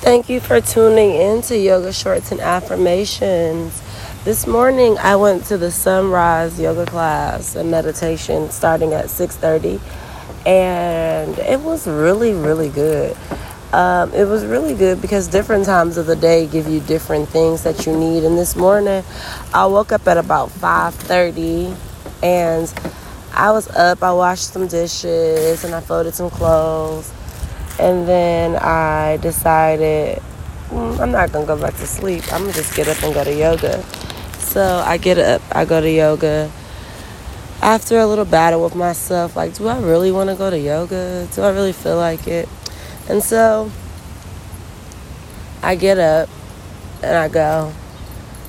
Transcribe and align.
Thank 0.00 0.28
you 0.28 0.40
for 0.40 0.60
tuning 0.60 1.12
in 1.16 1.42
to 1.42 1.56
Yoga 1.56 1.92
Shorts 1.92 2.30
and 2.30 2.40
Affirmations. 2.40 3.82
This 4.24 4.46
morning 4.46 4.96
I 4.98 5.16
went 5.16 5.46
to 5.46 5.58
the 5.58 5.70
sunrise 5.72 6.60
yoga 6.60 6.86
class 6.86 7.56
and 7.56 7.70
meditation 7.70 8.50
starting 8.50 8.92
at 8.92 9.06
6:30 9.06 9.80
and 10.44 11.36
it 11.38 11.60
was 11.60 11.88
really 11.88 12.34
really 12.34 12.68
good. 12.68 13.16
Um, 13.72 14.12
it 14.14 14.28
was 14.28 14.44
really 14.44 14.74
good 14.74 15.00
because 15.00 15.28
different 15.28 15.64
times 15.64 15.96
of 15.96 16.06
the 16.06 16.16
day 16.16 16.46
give 16.46 16.68
you 16.68 16.80
different 16.80 17.28
things 17.30 17.62
that 17.62 17.86
you 17.86 17.96
need. 17.96 18.22
And 18.22 18.38
this 18.38 18.54
morning, 18.54 19.02
I 19.52 19.66
woke 19.66 19.92
up 19.92 20.06
at 20.06 20.18
about 20.18 20.50
5:30, 20.50 21.74
and 22.22 22.72
I 23.34 23.50
was 23.50 23.68
up. 23.70 24.02
I 24.02 24.12
washed 24.12 24.52
some 24.52 24.66
dishes 24.66 25.64
and 25.64 25.74
I 25.74 25.80
folded 25.80 26.14
some 26.14 26.30
clothes, 26.30 27.12
and 27.78 28.08
then 28.08 28.56
I 28.56 29.18
decided 29.18 30.22
mm, 30.68 30.98
I'm 30.98 31.12
not 31.12 31.32
gonna 31.32 31.46
go 31.46 31.60
back 31.60 31.74
to 31.76 31.86
sleep. 31.86 32.24
I'm 32.32 32.42
gonna 32.42 32.52
just 32.52 32.74
get 32.74 32.88
up 32.88 33.02
and 33.02 33.14
go 33.14 33.24
to 33.24 33.34
yoga. 33.34 33.82
So 34.38 34.82
I 34.86 34.96
get 34.96 35.18
up, 35.18 35.42
I 35.52 35.64
go 35.64 35.80
to 35.80 35.90
yoga. 35.90 36.50
After 37.62 37.98
a 37.98 38.06
little 38.06 38.24
battle 38.24 38.62
with 38.62 38.74
myself, 38.74 39.34
like, 39.34 39.54
do 39.54 39.66
I 39.66 39.80
really 39.80 40.12
want 40.12 40.30
to 40.30 40.36
go 40.36 40.50
to 40.50 40.58
yoga? 40.58 41.26
Do 41.34 41.42
I 41.42 41.50
really 41.50 41.72
feel 41.72 41.96
like 41.96 42.28
it? 42.28 42.48
And 43.08 43.22
so 43.22 43.70
I 45.62 45.74
get 45.74 45.98
up 45.98 46.28
and 47.02 47.16
I 47.16 47.28
go 47.28 47.72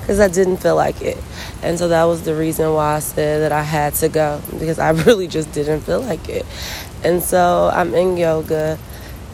because 0.00 0.20
I 0.20 0.28
didn't 0.28 0.58
feel 0.58 0.76
like 0.76 1.00
it. 1.02 1.18
And 1.62 1.78
so 1.78 1.88
that 1.88 2.04
was 2.04 2.22
the 2.22 2.34
reason 2.34 2.72
why 2.72 2.96
I 2.96 2.98
said 3.00 3.42
that 3.42 3.52
I 3.52 3.62
had 3.62 3.94
to 3.96 4.08
go 4.08 4.40
because 4.58 4.78
I 4.78 4.90
really 5.06 5.28
just 5.28 5.52
didn't 5.52 5.80
feel 5.80 6.00
like 6.00 6.28
it. 6.28 6.46
And 7.02 7.22
so 7.22 7.70
I'm 7.72 7.94
in 7.94 8.16
yoga 8.16 8.78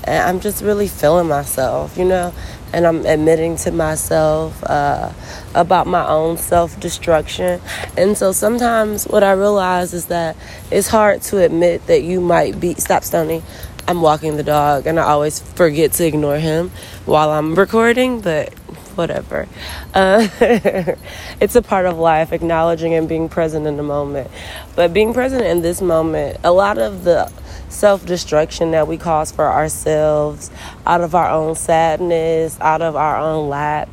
and 0.07 0.23
I'm 0.23 0.41
just 0.41 0.63
really 0.63 0.89
feeling 0.89 1.27
myself, 1.29 1.99
you 1.99 2.05
know, 2.05 2.33
and 2.73 2.87
I'm 2.87 3.05
admitting 3.07 3.57
to 3.57 3.73
myself 3.73 4.63
uh, 4.65 5.13
about 5.55 5.87
my 5.87 6.07
own 6.07 6.37
self 6.37 6.79
destruction. 6.79 7.61
And 7.97 8.17
so 8.17 8.33
sometimes 8.33 9.05
what 9.05 9.25
I 9.25 9.33
realize 9.33 9.95
is 9.95 10.07
that 10.07 10.37
it's 10.71 10.89
hard 10.89 11.23
to 11.23 11.43
admit 11.43 11.87
that 11.87 12.03
you 12.03 12.21
might 12.21 12.61
be, 12.61 12.75
stop 12.75 13.03
stoning, 13.03 13.43
I'm 13.89 14.03
walking 14.03 14.37
the 14.37 14.43
dog 14.43 14.87
and 14.87 14.99
I 14.99 15.05
always 15.05 15.41
forget 15.41 15.93
to 15.93 16.07
ignore 16.07 16.39
him 16.39 16.71
while 17.05 17.31
I'm 17.31 17.55
recording, 17.55 18.21
but 18.21 18.53
whatever. 18.97 19.49
Uh, 19.95 20.27
it's 21.41 21.55
a 21.55 21.63
part 21.63 21.87
of 21.87 21.99
life, 21.99 22.33
acknowledging 22.33 22.95
and 22.95 23.09
being 23.09 23.29
present 23.29 23.67
in 23.67 23.77
the 23.77 23.83
moment. 23.83 24.31
But 24.75 24.93
being 24.93 25.13
present 25.15 25.43
in 25.43 25.63
this 25.63 25.81
moment, 25.81 26.39
a 26.43 26.53
lot 26.53 26.79
of 26.79 27.05
the 27.05 27.31
self 27.69 28.05
destruction 28.07 28.71
that 28.73 28.89
we 28.89 28.97
cause 28.97 29.31
for 29.33 29.47
ourselves 29.47 30.51
out 30.87 31.01
of 31.01 31.15
our 31.15 31.31
own 31.31 31.55
sadness, 31.55 32.59
out 32.61 32.83
of 32.83 32.97
our 32.97 33.19
own 33.19 33.49
lack, 33.49 33.89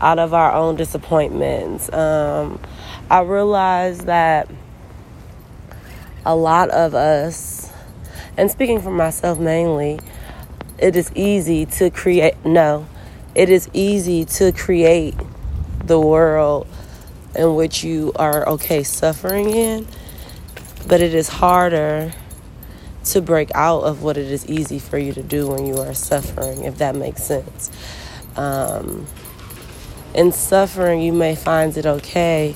out 0.00 0.18
of 0.18 0.34
our 0.34 0.52
own 0.52 0.76
disappointments. 0.76 1.92
Um, 1.92 2.60
I 3.10 3.20
realize 3.20 4.00
that 4.00 4.48
a 6.24 6.36
lot 6.36 6.70
of 6.70 6.94
us 6.94 7.62
and 8.36 8.50
speaking 8.50 8.80
for 8.80 8.90
myself 8.90 9.38
mainly, 9.38 10.00
it 10.78 10.96
is 10.96 11.12
easy 11.14 11.66
to 11.66 11.90
create, 11.90 12.34
no, 12.44 12.86
it 13.34 13.48
is 13.48 13.68
easy 13.72 14.24
to 14.24 14.52
create 14.52 15.14
the 15.84 15.98
world 15.98 16.66
in 17.34 17.54
which 17.54 17.82
you 17.82 18.12
are 18.16 18.48
okay 18.48 18.82
suffering 18.82 19.50
in, 19.50 19.86
but 20.86 21.00
it 21.00 21.14
is 21.14 21.28
harder 21.28 22.12
to 23.04 23.20
break 23.20 23.50
out 23.54 23.82
of 23.82 24.02
what 24.02 24.16
it 24.16 24.30
is 24.30 24.46
easy 24.48 24.78
for 24.78 24.98
you 24.98 25.12
to 25.12 25.22
do 25.22 25.48
when 25.48 25.66
you 25.66 25.78
are 25.78 25.94
suffering, 25.94 26.64
if 26.64 26.78
that 26.78 26.94
makes 26.94 27.22
sense. 27.22 27.70
Um, 28.36 29.06
in 30.14 30.30
suffering, 30.32 31.00
you 31.00 31.12
may 31.12 31.34
find 31.34 31.76
it 31.76 31.86
okay 31.86 32.54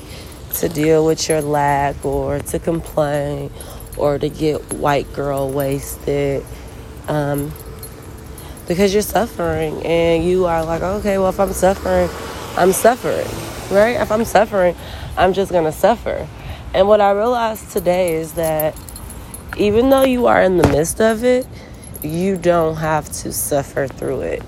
to 0.54 0.68
deal 0.68 1.04
with 1.04 1.28
your 1.28 1.40
lack 1.40 2.04
or 2.04 2.38
to 2.38 2.58
complain 2.58 3.50
or 3.96 4.18
to 4.18 4.28
get 4.28 4.74
white 4.74 5.10
girl 5.12 5.50
wasted 5.50 6.44
um, 7.08 7.52
because 8.66 8.92
you're 8.92 9.02
suffering 9.02 9.84
and 9.84 10.24
you 10.24 10.46
are 10.46 10.64
like, 10.64 10.82
okay, 10.82 11.18
well, 11.18 11.28
if 11.28 11.38
I'm 11.38 11.52
suffering, 11.52 12.08
I'm 12.56 12.72
suffering, 12.72 13.26
right? 13.70 14.00
If 14.00 14.10
I'm 14.10 14.24
suffering, 14.24 14.74
I'm 15.16 15.32
just 15.32 15.52
gonna 15.52 15.72
suffer. 15.72 16.26
And 16.74 16.88
what 16.88 17.00
I 17.00 17.12
realized 17.12 17.70
today 17.70 18.14
is 18.14 18.32
that 18.34 18.76
even 19.56 19.88
though 19.90 20.04
you 20.04 20.26
are 20.26 20.42
in 20.42 20.56
the 20.58 20.68
midst 20.68 21.00
of 21.00 21.24
it, 21.24 21.46
you 22.02 22.36
don't 22.36 22.76
have 22.76 23.10
to 23.10 23.32
suffer 23.32 23.86
through 23.86 24.20
it. 24.22 24.42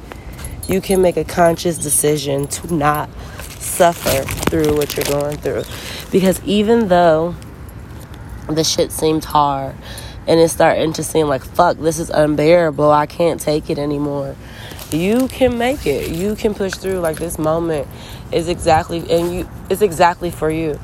You 0.69 0.81
can 0.81 1.00
make 1.00 1.17
a 1.17 1.25
conscious 1.25 1.79
decision 1.79 2.47
to 2.49 2.75
not 2.75 3.09
suffer 3.59 4.23
through 4.50 4.77
what 4.77 4.97
you're 4.97 5.05
going 5.05 5.39
through. 5.39 5.62
Because 6.11 6.43
even 6.45 6.89
though 6.89 7.35
the 8.49 8.65
shit 8.65 8.93
seemed 8.93 9.25
hard 9.25 9.75
and 10.28 10.39
it's 10.39 10.53
starting 10.53 10.93
to 10.93 11.03
seem 11.03 11.27
like 11.27 11.43
fuck 11.43 11.78
this 11.78 11.99
is 11.99 12.11
unbearable. 12.11 12.91
I 12.91 13.06
can't 13.06 13.41
take 13.41 13.71
it 13.71 13.78
anymore. 13.78 14.37
You 14.93 15.27
can 15.28 15.59
make 15.59 15.87
it. 15.87 16.11
You 16.11 16.37
can 16.37 16.55
push 16.55 16.75
through 16.75 17.00
like 17.00 17.16
this 17.16 17.39
moment 17.39 17.89
is 18.31 18.49
exactly 18.49 18.99
and 19.11 19.34
you 19.34 19.49
it's 19.69 19.83
exactly 19.83 20.31
for 20.31 20.50
you. 20.50 20.78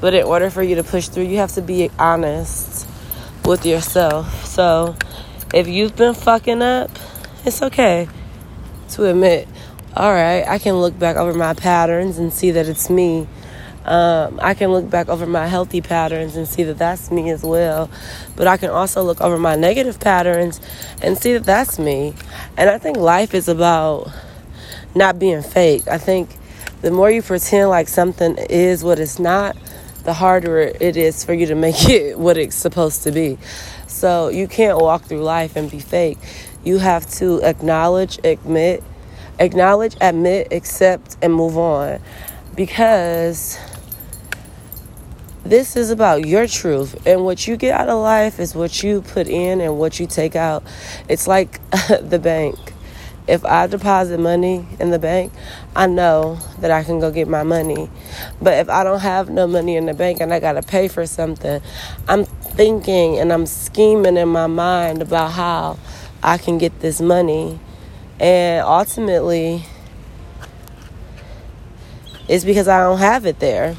But 0.00 0.14
in 0.14 0.24
order 0.24 0.50
for 0.50 0.62
you 0.62 0.76
to 0.76 0.84
push 0.84 1.08
through 1.08 1.24
you 1.24 1.38
have 1.38 1.52
to 1.54 1.62
be 1.62 1.90
honest 1.98 2.86
with 3.44 3.66
yourself. 3.66 4.44
So 4.46 4.94
if 5.52 5.66
you've 5.66 5.96
been 5.96 6.14
fucking 6.14 6.62
up 6.62 6.90
it's 7.44 7.62
okay 7.62 8.06
to 8.90 9.06
admit 9.06 9.48
all 9.96 10.12
right 10.12 10.46
i 10.46 10.58
can 10.58 10.74
look 10.74 10.96
back 10.98 11.16
over 11.16 11.34
my 11.34 11.54
patterns 11.54 12.18
and 12.18 12.32
see 12.32 12.50
that 12.50 12.68
it's 12.68 12.90
me 12.90 13.26
um, 13.90 14.38
I 14.40 14.54
can 14.54 14.70
look 14.70 14.88
back 14.88 15.08
over 15.08 15.26
my 15.26 15.48
healthy 15.48 15.80
patterns 15.80 16.36
and 16.36 16.46
see 16.46 16.62
that 16.62 16.78
that's 16.78 17.10
me 17.10 17.28
as 17.30 17.42
well. 17.42 17.90
But 18.36 18.46
I 18.46 18.56
can 18.56 18.70
also 18.70 19.02
look 19.02 19.20
over 19.20 19.36
my 19.36 19.56
negative 19.56 19.98
patterns 19.98 20.60
and 21.02 21.18
see 21.18 21.32
that 21.32 21.42
that's 21.42 21.76
me. 21.76 22.14
And 22.56 22.70
I 22.70 22.78
think 22.78 22.96
life 22.96 23.34
is 23.34 23.48
about 23.48 24.08
not 24.94 25.18
being 25.18 25.42
fake. 25.42 25.88
I 25.88 25.98
think 25.98 26.30
the 26.82 26.92
more 26.92 27.10
you 27.10 27.20
pretend 27.20 27.68
like 27.68 27.88
something 27.88 28.38
is 28.38 28.84
what 28.84 29.00
it's 29.00 29.18
not, 29.18 29.56
the 30.04 30.14
harder 30.14 30.60
it 30.60 30.96
is 30.96 31.24
for 31.24 31.34
you 31.34 31.46
to 31.46 31.56
make 31.56 31.88
it 31.88 32.16
what 32.16 32.38
it's 32.38 32.54
supposed 32.54 33.02
to 33.02 33.10
be. 33.10 33.38
So 33.88 34.28
you 34.28 34.46
can't 34.46 34.78
walk 34.78 35.02
through 35.02 35.24
life 35.24 35.56
and 35.56 35.68
be 35.68 35.80
fake. 35.80 36.18
You 36.62 36.78
have 36.78 37.10
to 37.14 37.40
acknowledge, 37.42 38.20
admit, 38.22 38.84
acknowledge, 39.40 39.96
admit, 40.00 40.52
accept, 40.52 41.16
and 41.20 41.34
move 41.34 41.58
on. 41.58 42.00
Because 42.54 43.58
this 45.44 45.74
is 45.74 45.90
about 45.90 46.26
your 46.26 46.46
truth 46.46 47.06
and 47.06 47.24
what 47.24 47.46
you 47.46 47.56
get 47.56 47.78
out 47.78 47.88
of 47.88 48.00
life 48.00 48.38
is 48.38 48.54
what 48.54 48.82
you 48.82 49.00
put 49.00 49.26
in 49.26 49.60
and 49.60 49.78
what 49.78 49.98
you 49.98 50.06
take 50.06 50.36
out. 50.36 50.62
It's 51.08 51.26
like 51.26 51.60
the 52.00 52.18
bank. 52.18 52.58
If 53.26 53.44
i 53.44 53.68
deposit 53.68 54.18
money 54.18 54.66
in 54.80 54.90
the 54.90 54.98
bank 54.98 55.32
i 55.76 55.86
know 55.86 56.40
that 56.58 56.72
i 56.72 56.82
can 56.82 56.98
go 56.98 57.12
get 57.12 57.28
my 57.28 57.44
money. 57.44 57.88
But 58.42 58.54
if 58.54 58.68
i 58.68 58.82
don't 58.82 59.00
have 59.00 59.30
no 59.30 59.46
money 59.46 59.76
in 59.76 59.86
the 59.86 59.94
bank 59.94 60.20
and 60.20 60.34
i 60.34 60.40
got 60.40 60.52
to 60.54 60.62
pay 60.62 60.88
for 60.88 61.06
something 61.06 61.62
i'm 62.08 62.24
thinking 62.24 63.18
and 63.18 63.32
i'm 63.32 63.46
scheming 63.46 64.16
in 64.16 64.28
my 64.28 64.48
mind 64.48 65.00
about 65.00 65.32
how 65.32 65.78
i 66.22 66.38
can 66.38 66.58
get 66.58 66.80
this 66.80 67.00
money. 67.00 67.60
And 68.18 68.64
ultimately 68.64 69.64
it's 72.28 72.44
because 72.44 72.66
i 72.66 72.80
don't 72.80 72.98
have 72.98 73.26
it 73.26 73.38
there 73.38 73.76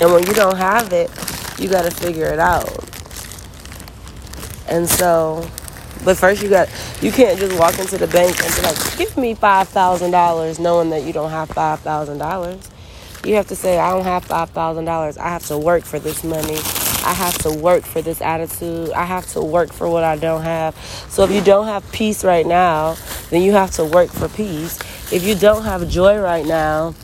and 0.00 0.12
when 0.12 0.26
you 0.26 0.32
don't 0.32 0.56
have 0.56 0.92
it, 0.92 1.10
you 1.58 1.68
got 1.68 1.82
to 1.82 1.90
figure 1.90 2.26
it 2.26 2.38
out. 2.38 2.68
And 4.68 4.88
so, 4.88 5.48
but 6.04 6.16
first 6.16 6.42
you 6.42 6.48
got, 6.48 6.68
you 7.02 7.12
can't 7.12 7.38
just 7.38 7.58
walk 7.58 7.78
into 7.78 7.98
the 7.98 8.06
bank 8.06 8.42
and 8.42 8.54
be 8.54 8.62
like, 8.62 8.96
give 8.96 9.16
me 9.16 9.34
$5,000 9.34 10.60
knowing 10.60 10.90
that 10.90 11.02
you 11.02 11.12
don't 11.12 11.30
have 11.30 11.48
$5,000. 11.50 12.70
You 13.26 13.34
have 13.34 13.48
to 13.48 13.56
say, 13.56 13.78
I 13.78 13.90
don't 13.90 14.04
have 14.04 14.24
$5,000. 14.24 15.18
I 15.18 15.28
have 15.28 15.44
to 15.46 15.58
work 15.58 15.84
for 15.84 15.98
this 15.98 16.24
money. 16.24 16.56
I 17.04 17.12
have 17.12 17.36
to 17.38 17.52
work 17.52 17.84
for 17.84 18.00
this 18.00 18.22
attitude. 18.22 18.92
I 18.92 19.04
have 19.04 19.26
to 19.32 19.42
work 19.42 19.72
for 19.72 19.88
what 19.88 20.04
I 20.04 20.16
don't 20.16 20.42
have. 20.42 20.74
So 21.08 21.24
if 21.24 21.30
you 21.30 21.42
don't 21.42 21.66
have 21.66 21.90
peace 21.92 22.24
right 22.24 22.46
now, 22.46 22.96
then 23.28 23.42
you 23.42 23.52
have 23.52 23.72
to 23.72 23.84
work 23.84 24.10
for 24.10 24.28
peace. 24.28 24.78
If 25.12 25.24
you 25.24 25.34
don't 25.34 25.64
have 25.64 25.88
joy 25.88 26.18
right 26.18 26.46
now, 26.46 26.94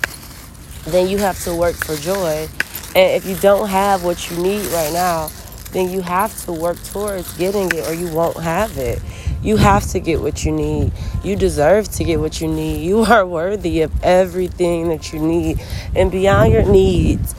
then 0.85 1.09
you 1.09 1.19
have 1.19 1.43
to 1.45 1.55
work 1.55 1.75
for 1.75 1.97
joy. 1.97 2.49
And 2.97 3.13
if 3.13 3.27
you 3.27 3.37
don't 3.37 3.69
have 3.69 4.05
what 4.05 4.31
you 4.31 4.39
need 4.39 4.65
right 4.73 4.91
now, 4.91 5.29
then 5.73 5.91
you 5.91 6.01
have 6.01 6.35
to 6.47 6.53
work 6.53 6.83
towards 6.83 7.37
getting 7.37 7.71
it 7.71 7.87
or 7.87 7.93
you 7.93 8.09
won't 8.09 8.43
have 8.43 8.79
it. 8.79 9.03
You 9.43 9.59
have 9.59 9.87
to 9.91 10.01
get 10.01 10.23
what 10.23 10.47
you 10.47 10.53
need. 10.53 10.93
You 11.23 11.37
deserve 11.37 11.91
to 11.91 12.05
get 12.05 12.21
what 12.21 12.41
you 12.41 12.49
need. 12.49 12.83
You 12.87 13.01
are 13.01 13.27
worthy 13.27 13.83
of 13.83 13.93
everything 14.03 14.89
that 14.89 15.13
you 15.13 15.19
need 15.19 15.61
and 15.95 16.11
beyond 16.11 16.55
your 16.55 16.63
needs. 16.63 17.35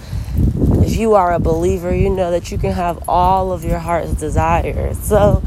If 0.86 0.96
you 0.96 1.16
are 1.16 1.34
a 1.34 1.40
believer, 1.40 1.92
you 1.92 2.12
know 2.12 2.30
that 2.30 2.52
you 2.52 2.60
can 2.60 2.74
have 2.74 3.10
all 3.10 3.52
of 3.52 3.64
your 3.64 3.80
heart's 3.80 4.14
desires. 4.14 5.00
So 5.00 5.42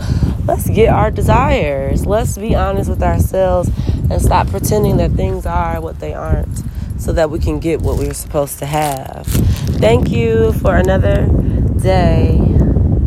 let's 0.45 0.69
get 0.69 0.89
our 0.89 1.12
desires. 1.12 2.05
Let's 2.05 2.37
be 2.37 2.57
honest 2.57 2.91
with 2.91 3.05
ourselves 3.05 3.71
and 4.11 4.21
stop 4.21 4.49
pretending 4.49 4.97
that 4.97 5.12
things 5.12 5.47
are 5.47 5.81
what 5.81 6.01
they 6.01 6.15
aren't 6.15 6.65
so 7.00 7.12
that 7.12 7.31
we 7.31 7.38
can 7.38 7.58
get 7.58 7.81
what 7.81 7.99
we're 7.99 8.14
supposed 8.14 8.58
to 8.58 8.67
have. 8.67 9.26
Thank 9.26 10.11
you 10.11 10.52
for 10.52 10.76
another 10.76 11.26
day. 11.81 12.38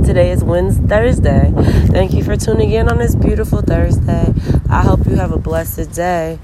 Today 0.04 0.32
is 0.32 0.44
Wednesday, 0.44 0.88
Thursday. 0.88 1.54
Thank 1.88 2.14
you 2.14 2.24
for 2.24 2.36
tuning 2.36 2.72
in 2.72 2.90
on 2.90 2.98
this 2.98 3.16
beautiful 3.16 3.62
Thursday. 3.62 4.34
I 4.68 4.82
hope 4.82 5.06
you 5.06 5.16
have 5.16 5.32
a 5.32 5.38
blessed 5.38 5.94
day. 5.94 6.40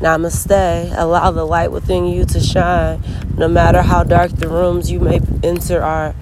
Namaste. 0.00 0.92
Allow 0.98 1.30
the 1.30 1.46
light 1.46 1.70
within 1.70 2.06
you 2.06 2.24
to 2.26 2.40
shine, 2.40 3.00
no 3.38 3.48
matter 3.48 3.82
how 3.82 4.02
dark 4.02 4.32
the 4.32 4.48
rooms 4.48 4.90
you 4.90 5.00
may 5.00 5.20
enter 5.42 5.80
are. 5.80 6.14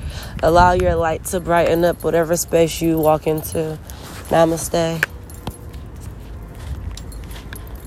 Allow 0.43 0.73
your 0.73 0.95
light 0.95 1.25
to 1.27 1.41
brighten 1.41 1.85
up 1.85 2.05
whatever 2.05 2.37
space 2.37 2.83
you 2.83 2.99
walk 2.99 3.27
into. 3.27 3.79
Namaste. 4.29 5.14